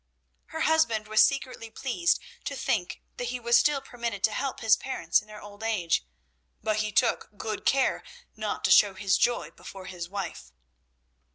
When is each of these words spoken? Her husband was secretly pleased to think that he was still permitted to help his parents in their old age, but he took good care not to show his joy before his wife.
Her 0.47 0.61
husband 0.61 1.07
was 1.07 1.21
secretly 1.21 1.69
pleased 1.69 2.19
to 2.45 2.55
think 2.55 3.03
that 3.17 3.25
he 3.27 3.39
was 3.39 3.55
still 3.55 3.81
permitted 3.81 4.23
to 4.23 4.33
help 4.33 4.59
his 4.61 4.75
parents 4.75 5.21
in 5.21 5.27
their 5.27 5.43
old 5.43 5.61
age, 5.61 6.03
but 6.63 6.77
he 6.77 6.91
took 6.91 7.29
good 7.37 7.67
care 7.67 8.01
not 8.35 8.63
to 8.63 8.71
show 8.71 8.95
his 8.95 9.15
joy 9.15 9.51
before 9.51 9.85
his 9.85 10.09
wife. 10.09 10.51